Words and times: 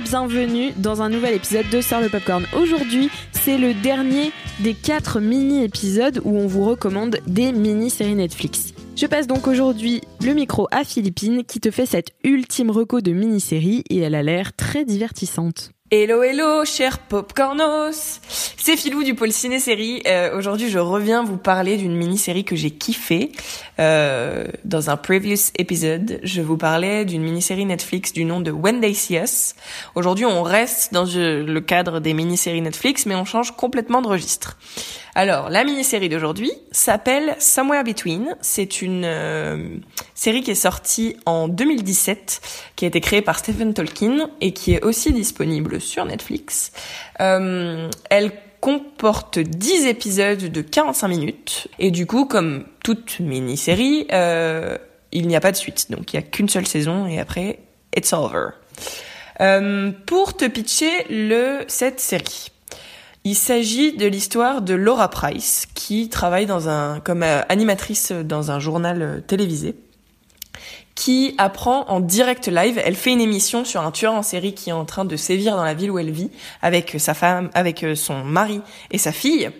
bienvenue 0.00 0.72
dans 0.76 1.00
un 1.00 1.08
nouvel 1.08 1.34
épisode 1.34 1.68
de 1.70 1.80
Sœur 1.80 2.00
le 2.00 2.08
Popcorn. 2.08 2.44
Aujourd'hui, 2.54 3.08
c'est 3.32 3.56
le 3.56 3.72
dernier 3.72 4.30
des 4.60 4.74
quatre 4.74 5.20
mini-épisodes 5.20 6.20
où 6.24 6.36
on 6.36 6.46
vous 6.46 6.64
recommande 6.64 7.18
des 7.26 7.52
mini-séries 7.52 8.14
Netflix. 8.14 8.74
Je 8.94 9.06
passe 9.06 9.26
donc 9.26 9.46
aujourd'hui 9.46 10.02
le 10.22 10.34
micro 10.34 10.68
à 10.70 10.84
Philippine 10.84 11.44
qui 11.44 11.60
te 11.60 11.70
fait 11.70 11.86
cette 11.86 12.10
ultime 12.24 12.70
reco 12.70 13.00
de 13.00 13.12
mini-série 13.12 13.84
et 13.88 13.98
elle 13.98 14.14
a 14.14 14.22
l'air 14.22 14.54
très 14.54 14.84
divertissante. 14.84 15.70
Hello 15.90 16.22
hello 16.22 16.64
chers 16.64 16.98
popcornos 16.98 18.20
C'est 18.66 18.76
Philou 18.76 19.04
du 19.04 19.14
pôle 19.14 19.30
ciné-série. 19.30 20.02
Euh, 20.08 20.36
Aujourd'hui 20.36 20.68
je 20.70 20.80
reviens 20.80 21.22
vous 21.22 21.36
parler 21.36 21.76
d'une 21.76 21.94
mini-série 21.94 22.42
que 22.42 22.56
j'ai 22.56 22.72
kiffée. 22.72 23.30
Euh, 23.78 24.48
dans 24.64 24.90
un 24.90 24.96
previous 24.96 25.52
épisode, 25.56 26.18
je 26.24 26.42
vous 26.42 26.56
parlais 26.56 27.04
d'une 27.04 27.22
mini-série 27.22 27.64
Netflix 27.64 28.12
du 28.12 28.24
nom 28.24 28.40
de 28.40 28.50
When 28.50 28.80
They 28.80 28.92
See 28.92 29.18
Us. 29.18 29.54
Aujourd'hui 29.94 30.24
on 30.24 30.42
reste 30.42 30.92
dans 30.92 31.04
le 31.04 31.58
cadre 31.60 32.00
des 32.00 32.12
mini-séries 32.12 32.60
Netflix 32.60 33.06
mais 33.06 33.14
on 33.14 33.24
change 33.24 33.52
complètement 33.52 34.02
de 34.02 34.08
registre. 34.08 34.58
Alors, 35.14 35.48
la 35.48 35.64
mini-série 35.64 36.10
d'aujourd'hui 36.10 36.50
s'appelle 36.72 37.36
Somewhere 37.38 37.84
Between. 37.84 38.36
C'est 38.42 38.82
une 38.82 39.04
euh, 39.06 39.78
série 40.14 40.42
qui 40.42 40.50
est 40.50 40.54
sortie 40.54 41.16
en 41.24 41.48
2017, 41.48 42.42
qui 42.76 42.84
a 42.84 42.88
été 42.88 43.00
créée 43.00 43.22
par 43.22 43.38
Stephen 43.38 43.72
Tolkien 43.72 44.28
et 44.42 44.52
qui 44.52 44.74
est 44.74 44.84
aussi 44.84 45.14
disponible 45.14 45.80
sur 45.80 46.04
Netflix. 46.04 46.70
Euh, 47.20 47.88
elle 48.10 48.30
comporte 48.66 49.38
10 49.38 49.86
épisodes 49.86 50.38
de 50.38 50.60
45 50.60 51.06
minutes 51.06 51.68
et 51.78 51.92
du 51.92 52.04
coup, 52.04 52.24
comme 52.24 52.64
toute 52.82 53.20
mini-série, 53.20 54.08
euh, 54.12 54.76
il 55.12 55.28
n'y 55.28 55.36
a 55.36 55.40
pas 55.40 55.52
de 55.52 55.56
suite. 55.56 55.86
Donc, 55.92 56.12
il 56.12 56.16
n'y 56.16 56.24
a 56.24 56.26
qu'une 56.26 56.48
seule 56.48 56.66
saison 56.66 57.06
et 57.06 57.20
après, 57.20 57.60
it's 57.96 58.12
over. 58.12 58.48
Euh, 59.40 59.92
pour 60.06 60.36
te 60.36 60.46
pitcher 60.46 60.90
le 61.10 61.60
cette 61.68 62.00
série. 62.00 62.48
Il 63.22 63.36
s'agit 63.36 63.92
de 63.96 64.06
l'histoire 64.06 64.62
de 64.62 64.74
Laura 64.74 65.10
Price, 65.10 65.66
qui 65.76 66.08
travaille 66.08 66.46
dans 66.46 66.68
un, 66.68 66.98
comme 66.98 67.22
euh, 67.22 67.42
animatrice 67.48 68.10
dans 68.10 68.50
un 68.50 68.58
journal 68.58 69.22
télévisé, 69.28 69.76
qui 70.96 71.34
apprend 71.38 71.84
en 71.88 72.00
direct 72.00 72.48
live. 72.48 72.80
Elle 72.84 72.96
fait 72.96 73.12
une 73.12 73.20
émission 73.20 73.64
sur 73.64 73.82
un 73.82 73.92
tueur 73.92 74.14
en 74.14 74.24
série 74.24 74.54
qui 74.54 74.70
est 74.70 74.72
en 74.72 74.84
train 74.84 75.04
de 75.04 75.14
sévir 75.14 75.54
dans 75.54 75.62
la 75.62 75.74
ville 75.74 75.92
où 75.92 75.98
elle 76.00 76.10
vit, 76.10 76.30
avec 76.62 76.96
sa 76.98 77.14
femme, 77.14 77.50
avec 77.54 77.84
euh, 77.84 77.94
son 77.94 78.24
mari 78.24 78.60
et 78.90 78.98
sa 78.98 79.12
fille. 79.12 79.50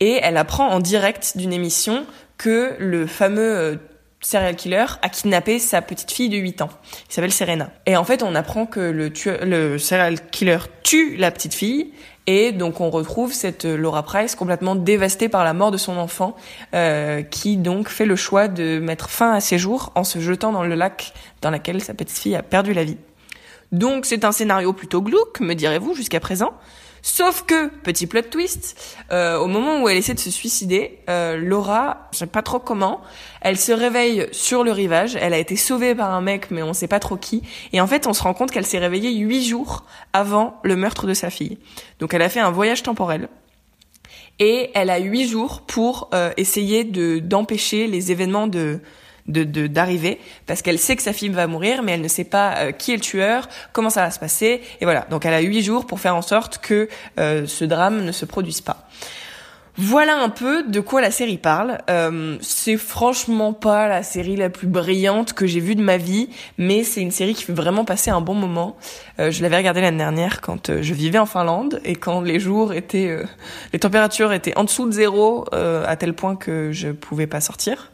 Et 0.00 0.18
elle 0.22 0.38
apprend 0.38 0.68
en 0.68 0.80
direct 0.80 1.36
d'une 1.36 1.52
émission 1.52 2.06
que 2.38 2.74
le 2.78 3.06
fameux 3.06 3.78
serial 4.20 4.56
killer 4.56 4.84
a 5.02 5.08
kidnappé 5.08 5.58
sa 5.58 5.82
petite 5.82 6.10
fille 6.10 6.28
de 6.28 6.36
8 6.36 6.62
ans, 6.62 6.70
qui 7.08 7.14
s'appelle 7.14 7.32
Serena. 7.32 7.70
Et 7.86 7.96
en 7.96 8.04
fait, 8.04 8.22
on 8.22 8.34
apprend 8.34 8.66
que 8.66 8.80
le, 8.80 9.12
tueur, 9.12 9.44
le 9.44 9.78
serial 9.78 10.28
killer 10.30 10.58
tue 10.82 11.16
la 11.16 11.30
petite 11.30 11.54
fille 11.54 11.92
et 12.26 12.52
donc 12.52 12.80
on 12.80 12.90
retrouve 12.90 13.32
cette 13.32 13.64
Laura 13.64 14.02
Price 14.02 14.34
complètement 14.34 14.76
dévastée 14.76 15.28
par 15.28 15.42
la 15.42 15.52
mort 15.52 15.70
de 15.70 15.76
son 15.76 15.96
enfant, 15.96 16.36
euh, 16.74 17.22
qui 17.22 17.56
donc 17.56 17.88
fait 17.88 18.06
le 18.06 18.14
choix 18.14 18.46
de 18.46 18.78
mettre 18.78 19.10
fin 19.10 19.32
à 19.32 19.40
ses 19.40 19.58
jours 19.58 19.90
en 19.94 20.04
se 20.04 20.20
jetant 20.20 20.52
dans 20.52 20.62
le 20.62 20.74
lac 20.74 21.12
dans 21.42 21.50
lequel 21.50 21.82
sa 21.82 21.94
petite 21.94 22.18
fille 22.18 22.36
a 22.36 22.42
perdu 22.42 22.72
la 22.72 22.84
vie. 22.84 22.98
Donc 23.72 24.04
c'est 24.04 24.24
un 24.24 24.32
scénario 24.32 24.72
plutôt 24.72 25.00
glauque, 25.00 25.40
me 25.40 25.54
direz-vous, 25.54 25.94
jusqu'à 25.94 26.20
présent. 26.20 26.52
Sauf 27.02 27.44
que, 27.46 27.68
petit 27.68 28.06
plot 28.06 28.22
twist, 28.22 28.98
euh, 29.10 29.38
au 29.38 29.46
moment 29.46 29.82
où 29.82 29.88
elle 29.88 29.96
essaie 29.96 30.14
de 30.14 30.18
se 30.20 30.30
suicider, 30.30 30.98
euh, 31.08 31.36
Laura, 31.36 32.08
je 32.12 32.18
sais 32.18 32.26
pas 32.26 32.42
trop 32.42 32.58
comment, 32.58 33.00
elle 33.40 33.58
se 33.58 33.72
réveille 33.72 34.26
sur 34.32 34.64
le 34.64 34.72
rivage. 34.72 35.16
Elle 35.20 35.32
a 35.32 35.38
été 35.38 35.56
sauvée 35.56 35.94
par 35.94 36.12
un 36.12 36.20
mec, 36.20 36.50
mais 36.50 36.62
on 36.62 36.72
sait 36.72 36.88
pas 36.88 37.00
trop 37.00 37.16
qui. 37.16 37.42
Et 37.72 37.80
en 37.80 37.86
fait, 37.86 38.06
on 38.06 38.12
se 38.12 38.22
rend 38.22 38.34
compte 38.34 38.50
qu'elle 38.50 38.66
s'est 38.66 38.78
réveillée 38.78 39.12
huit 39.12 39.44
jours 39.44 39.84
avant 40.12 40.60
le 40.62 40.76
meurtre 40.76 41.06
de 41.06 41.14
sa 41.14 41.30
fille. 41.30 41.58
Donc, 42.00 42.12
elle 42.12 42.22
a 42.22 42.28
fait 42.28 42.40
un 42.40 42.50
voyage 42.50 42.82
temporel. 42.82 43.28
Et 44.38 44.70
elle 44.74 44.90
a 44.90 44.98
huit 44.98 45.28
jours 45.28 45.62
pour 45.62 46.08
euh, 46.14 46.32
essayer 46.36 46.84
de 46.84 47.18
d'empêcher 47.18 47.86
les 47.86 48.10
événements 48.10 48.46
de 48.46 48.80
de 49.30 49.66
d'arriver 49.66 50.18
parce 50.46 50.62
qu'elle 50.62 50.78
sait 50.78 50.96
que 50.96 51.02
sa 51.02 51.12
fille 51.12 51.28
va 51.28 51.46
mourir 51.46 51.82
mais 51.82 51.92
elle 51.92 52.02
ne 52.02 52.08
sait 52.08 52.24
pas 52.24 52.56
euh, 52.56 52.72
qui 52.72 52.92
est 52.92 52.96
le 52.96 53.00
tueur, 53.00 53.48
comment 53.72 53.90
ça 53.90 54.02
va 54.02 54.10
se 54.10 54.18
passer 54.18 54.60
et 54.80 54.84
voilà. 54.84 55.06
Donc 55.10 55.24
elle 55.24 55.34
a 55.34 55.40
huit 55.40 55.62
jours 55.62 55.86
pour 55.86 56.00
faire 56.00 56.16
en 56.16 56.22
sorte 56.22 56.58
que 56.58 56.88
euh, 57.18 57.46
ce 57.46 57.64
drame 57.64 58.04
ne 58.04 58.12
se 58.12 58.24
produise 58.24 58.60
pas. 58.60 58.88
Voilà 59.82 60.18
un 60.18 60.28
peu 60.28 60.62
de 60.62 60.78
quoi 60.78 61.00
la 61.00 61.10
série 61.10 61.38
parle. 61.38 61.78
Euh, 61.88 62.36
c'est 62.42 62.76
franchement 62.76 63.54
pas 63.54 63.88
la 63.88 64.02
série 64.02 64.36
la 64.36 64.50
plus 64.50 64.66
brillante 64.66 65.32
que 65.32 65.46
j'ai 65.46 65.60
vue 65.60 65.74
de 65.74 65.82
ma 65.82 65.96
vie, 65.96 66.28
mais 66.58 66.84
c'est 66.84 67.00
une 67.00 67.10
série 67.10 67.32
qui 67.32 67.44
fait 67.44 67.54
vraiment 67.54 67.86
passer 67.86 68.10
un 68.10 68.20
bon 68.20 68.34
moment. 68.34 68.76
Euh, 69.18 69.30
je 69.30 69.40
l'avais 69.40 69.56
regardée 69.56 69.80
l'année 69.80 69.96
dernière 69.96 70.42
quand 70.42 70.68
euh, 70.68 70.82
je 70.82 70.92
vivais 70.92 71.18
en 71.18 71.24
Finlande 71.24 71.80
et 71.86 71.94
quand 71.94 72.20
les 72.20 72.38
jours 72.38 72.74
étaient, 72.74 73.08
euh, 73.08 73.24
les 73.72 73.78
températures 73.78 74.34
étaient 74.34 74.54
en 74.58 74.64
dessous 74.64 74.84
de 74.84 74.92
zéro 74.92 75.46
à 75.50 75.96
tel 75.96 76.12
point 76.12 76.36
que 76.36 76.72
je 76.72 76.90
pouvais 76.90 77.26
pas 77.26 77.40
sortir. 77.40 77.90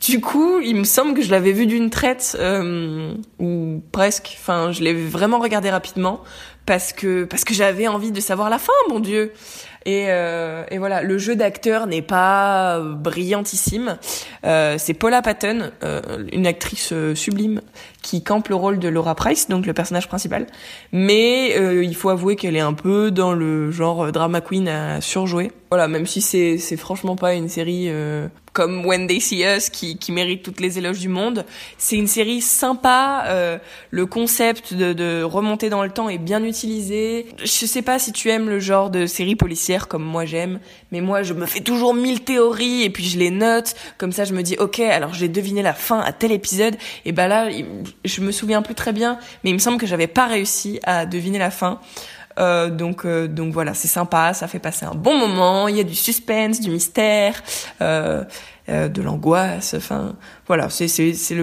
Du 0.00 0.22
coup, 0.22 0.60
il 0.60 0.76
me 0.76 0.84
semble 0.84 1.12
que 1.12 1.20
je 1.20 1.30
l'avais 1.30 1.52
vue 1.52 1.66
d'une 1.66 1.90
traite 1.90 2.36
ou 3.38 3.82
presque. 3.92 4.38
Enfin, 4.40 4.72
je 4.72 4.82
l'ai 4.82 4.94
vraiment 4.94 5.38
regardée 5.38 5.70
rapidement 5.70 6.22
parce 6.66 6.92
que 6.92 7.24
parce 7.24 7.44
que 7.44 7.54
j'avais 7.54 7.88
envie 7.88 8.12
de 8.12 8.20
savoir 8.20 8.50
la 8.50 8.58
fin, 8.58 8.72
mon 8.88 9.00
Dieu. 9.00 9.32
Et, 9.86 10.06
euh, 10.08 10.64
et 10.72 10.78
voilà, 10.78 11.00
le 11.02 11.16
jeu 11.16 11.36
d'acteur 11.36 11.86
n'est 11.86 12.02
pas 12.02 12.80
brillantissime. 12.80 13.98
Euh, 14.44 14.74
c'est 14.78 14.94
Paula 14.94 15.22
Patton, 15.22 15.70
euh, 15.84 16.24
une 16.32 16.44
actrice 16.48 16.92
euh, 16.92 17.14
sublime, 17.14 17.60
qui 18.02 18.24
campe 18.24 18.48
le 18.48 18.56
rôle 18.56 18.80
de 18.80 18.88
Laura 18.88 19.14
Price, 19.14 19.48
donc 19.48 19.64
le 19.64 19.72
personnage 19.72 20.08
principal. 20.08 20.48
Mais 20.90 21.56
euh, 21.56 21.84
il 21.84 21.94
faut 21.94 22.08
avouer 22.08 22.34
qu'elle 22.34 22.56
est 22.56 22.60
un 22.60 22.72
peu 22.72 23.12
dans 23.12 23.32
le 23.32 23.70
genre 23.70 24.10
drama 24.10 24.40
queen 24.40 24.66
à 24.66 25.00
surjouer. 25.00 25.52
Voilà, 25.70 25.86
même 25.86 26.06
si 26.06 26.20
c'est 26.20 26.58
c'est 26.58 26.76
franchement 26.76 27.14
pas 27.14 27.34
une 27.34 27.48
série 27.48 27.88
comme 28.56 28.86
When 28.86 29.06
They 29.06 29.20
See 29.20 29.44
Us 29.44 29.68
qui, 29.68 29.98
qui 29.98 30.12
mérite 30.12 30.42
toutes 30.42 30.60
les 30.60 30.78
éloges 30.78 30.98
du 30.98 31.10
monde. 31.10 31.44
C'est 31.76 31.96
une 31.96 32.06
série 32.06 32.40
sympa, 32.40 33.24
euh, 33.26 33.58
le 33.90 34.06
concept 34.06 34.72
de, 34.72 34.94
de 34.94 35.22
remonter 35.22 35.68
dans 35.68 35.82
le 35.82 35.90
temps 35.90 36.08
est 36.08 36.16
bien 36.16 36.42
utilisé. 36.42 37.26
Je 37.40 37.66
sais 37.66 37.82
pas 37.82 37.98
si 37.98 38.12
tu 38.12 38.30
aimes 38.30 38.48
le 38.48 38.58
genre 38.58 38.88
de 38.88 39.04
série 39.04 39.36
policière 39.36 39.88
comme 39.88 40.02
moi 40.02 40.24
j'aime, 40.24 40.58
mais 40.90 41.02
moi 41.02 41.22
je 41.22 41.34
me 41.34 41.44
fais 41.44 41.60
toujours 41.60 41.92
mille 41.92 42.22
théories 42.22 42.82
et 42.82 42.88
puis 42.88 43.04
je 43.04 43.18
les 43.18 43.30
note. 43.30 43.74
Comme 43.98 44.12
ça 44.12 44.24
je 44.24 44.32
me 44.32 44.42
dis 44.42 44.56
ok 44.58 44.80
alors 44.80 45.12
j'ai 45.12 45.28
deviné 45.28 45.60
la 45.60 45.74
fin 45.74 46.00
à 46.00 46.12
tel 46.12 46.32
épisode 46.32 46.76
et 47.04 47.12
bah 47.12 47.28
là 47.28 47.50
je 48.06 48.20
me 48.22 48.32
souviens 48.32 48.62
plus 48.62 48.74
très 48.74 48.94
bien, 48.94 49.18
mais 49.44 49.50
il 49.50 49.54
me 49.54 49.58
semble 49.58 49.76
que 49.76 49.86
j'avais 49.86 50.06
pas 50.06 50.28
réussi 50.28 50.80
à 50.82 51.04
deviner 51.04 51.38
la 51.38 51.50
fin. 51.50 51.78
Euh, 52.38 52.68
donc 52.68 53.04
euh, 53.04 53.28
donc 53.28 53.52
voilà, 53.52 53.74
c'est 53.74 53.88
sympa, 53.88 54.34
ça 54.34 54.46
fait 54.46 54.58
passer 54.58 54.84
un 54.84 54.94
bon 54.94 55.18
moment. 55.18 55.68
Il 55.68 55.76
y 55.76 55.80
a 55.80 55.84
du 55.84 55.94
suspense, 55.94 56.60
du 56.60 56.70
mystère, 56.70 57.42
euh, 57.80 58.24
euh 58.68 58.88
de 58.88 59.02
l'angoisse. 59.02 59.74
Enfin 59.74 60.16
voilà, 60.46 60.70
c'est 60.70 60.88
c'est 60.88 61.14
c'est 61.14 61.36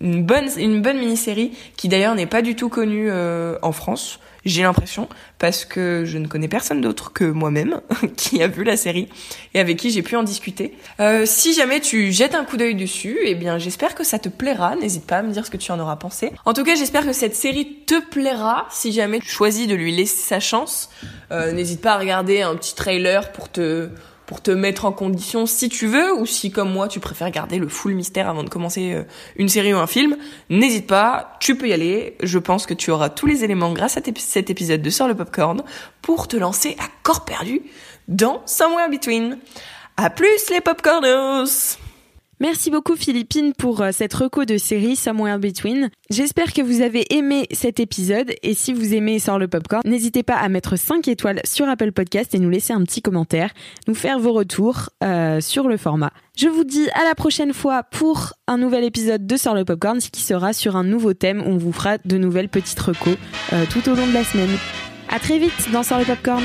une 0.00 0.24
bonne 0.24 0.48
une 0.56 0.82
bonne 0.82 0.98
mini 0.98 1.16
série 1.16 1.52
qui 1.76 1.88
d'ailleurs 1.88 2.14
n'est 2.14 2.26
pas 2.26 2.42
du 2.42 2.56
tout 2.56 2.68
connue 2.68 3.08
euh, 3.10 3.58
en 3.62 3.72
France 3.72 4.20
j'ai 4.44 4.62
l'impression, 4.62 5.08
parce 5.38 5.64
que 5.64 6.04
je 6.06 6.18
ne 6.18 6.26
connais 6.26 6.48
personne 6.48 6.80
d'autre 6.80 7.12
que 7.12 7.24
moi-même 7.24 7.80
qui 8.16 8.42
a 8.42 8.48
vu 8.48 8.64
la 8.64 8.76
série 8.76 9.08
et 9.54 9.60
avec 9.60 9.76
qui 9.76 9.90
j'ai 9.90 10.02
pu 10.02 10.16
en 10.16 10.22
discuter. 10.22 10.74
Euh, 10.98 11.24
si 11.26 11.52
jamais 11.52 11.80
tu 11.80 12.12
jettes 12.12 12.34
un 12.34 12.44
coup 12.44 12.56
d'œil 12.56 12.74
dessus, 12.74 13.18
eh 13.24 13.34
bien 13.34 13.58
j'espère 13.58 13.94
que 13.94 14.04
ça 14.04 14.18
te 14.18 14.28
plaira. 14.28 14.76
N'hésite 14.76 15.06
pas 15.06 15.18
à 15.18 15.22
me 15.22 15.32
dire 15.32 15.44
ce 15.44 15.50
que 15.50 15.56
tu 15.56 15.72
en 15.72 15.78
auras 15.78 15.96
pensé. 15.96 16.32
En 16.44 16.54
tout 16.54 16.64
cas, 16.64 16.74
j'espère 16.74 17.04
que 17.04 17.12
cette 17.12 17.34
série 17.34 17.84
te 17.86 18.00
plaira. 18.00 18.66
Si 18.70 18.92
jamais 18.92 19.20
tu 19.20 19.28
choisis 19.28 19.66
de 19.66 19.74
lui 19.74 19.94
laisser 19.94 20.22
sa 20.22 20.40
chance, 20.40 20.90
euh, 21.32 21.52
n'hésite 21.52 21.80
pas 21.80 21.92
à 21.92 21.98
regarder 21.98 22.42
un 22.42 22.56
petit 22.56 22.74
trailer 22.74 23.32
pour 23.32 23.50
te 23.50 23.90
pour 24.30 24.40
te 24.40 24.52
mettre 24.52 24.84
en 24.84 24.92
condition 24.92 25.44
si 25.44 25.68
tu 25.68 25.88
veux 25.88 26.14
ou 26.14 26.24
si 26.24 26.52
comme 26.52 26.70
moi 26.70 26.86
tu 26.86 27.00
préfères 27.00 27.32
garder 27.32 27.58
le 27.58 27.66
full 27.66 27.94
mystère 27.94 28.28
avant 28.28 28.44
de 28.44 28.48
commencer 28.48 28.92
euh, 28.92 29.02
une 29.34 29.48
série 29.48 29.74
ou 29.74 29.78
un 29.78 29.88
film, 29.88 30.16
n'hésite 30.50 30.86
pas, 30.86 31.36
tu 31.40 31.56
peux 31.56 31.66
y 31.66 31.72
aller. 31.72 32.16
Je 32.22 32.38
pense 32.38 32.64
que 32.64 32.72
tu 32.72 32.92
auras 32.92 33.08
tous 33.08 33.26
les 33.26 33.42
éléments 33.42 33.72
grâce 33.72 33.96
à 33.96 34.02
cet 34.14 34.48
épisode 34.48 34.82
de 34.82 34.88
Sur 34.88 35.08
le 35.08 35.16
Popcorn 35.16 35.64
pour 36.00 36.28
te 36.28 36.36
lancer 36.36 36.76
à 36.78 36.84
corps 37.02 37.24
perdu 37.24 37.62
dans 38.06 38.40
Somewhere 38.46 38.88
Between. 38.88 39.36
À 39.96 40.10
plus 40.10 40.48
les 40.50 40.60
popcornos 40.60 41.76
Merci 42.40 42.70
beaucoup 42.70 42.96
Philippine 42.96 43.52
pour 43.52 43.82
euh, 43.82 43.90
cette 43.92 44.14
reco 44.14 44.46
de 44.46 44.56
série 44.56 44.96
Somewhere 44.96 45.38
Between. 45.38 45.90
J'espère 46.08 46.54
que 46.54 46.62
vous 46.62 46.80
avez 46.80 47.04
aimé 47.14 47.46
cet 47.50 47.80
épisode 47.80 48.32
et 48.42 48.54
si 48.54 48.72
vous 48.72 48.94
aimez 48.94 49.18
Sort 49.18 49.38
le 49.38 49.46
Popcorn, 49.46 49.82
n'hésitez 49.84 50.22
pas 50.22 50.36
à 50.36 50.48
mettre 50.48 50.76
5 50.76 51.06
étoiles 51.08 51.42
sur 51.44 51.68
Apple 51.68 51.92
Podcast 51.92 52.34
et 52.34 52.38
nous 52.38 52.48
laisser 52.48 52.72
un 52.72 52.82
petit 52.84 53.02
commentaire, 53.02 53.50
nous 53.88 53.94
faire 53.94 54.18
vos 54.18 54.32
retours 54.32 54.88
euh, 55.04 55.42
sur 55.42 55.68
le 55.68 55.76
format. 55.76 56.12
Je 56.34 56.48
vous 56.48 56.64
dis 56.64 56.88
à 56.94 57.04
la 57.04 57.14
prochaine 57.14 57.52
fois 57.52 57.82
pour 57.82 58.32
un 58.46 58.56
nouvel 58.56 58.84
épisode 58.84 59.26
de 59.26 59.36
Sort 59.36 59.54
le 59.54 59.66
Popcorn 59.66 59.98
qui 59.98 60.22
sera 60.22 60.54
sur 60.54 60.76
un 60.76 60.84
nouveau 60.84 61.12
thème 61.12 61.42
où 61.42 61.50
on 61.50 61.58
vous 61.58 61.72
fera 61.72 61.98
de 61.98 62.16
nouvelles 62.16 62.48
petites 62.48 62.80
recos 62.80 63.18
euh, 63.52 63.66
tout 63.68 63.86
au 63.90 63.94
long 63.94 64.06
de 64.06 64.14
la 64.14 64.24
semaine. 64.24 64.56
À 65.10 65.18
très 65.18 65.38
vite 65.38 65.70
dans 65.74 65.82
Sort 65.82 65.98
le 65.98 66.06
Popcorn. 66.06 66.44